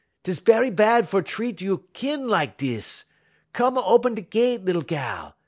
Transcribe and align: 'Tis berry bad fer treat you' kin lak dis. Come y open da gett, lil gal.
'Tis 0.23 0.39
berry 0.39 0.71
bad 0.71 1.07
fer 1.07 1.21
treat 1.21 1.61
you' 1.61 1.83
kin 1.93 2.27
lak 2.27 2.57
dis. 2.57 3.03
Come 3.53 3.75
y 3.75 3.83
open 3.85 4.15
da 4.15 4.23
gett, 4.23 4.65
lil 4.65 4.81
gal. 4.81 5.35